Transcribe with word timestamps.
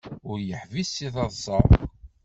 Ur 0.29 0.37
yeḥbis 0.47 0.89
seg 0.97 1.11
teḍsa. 1.15 1.57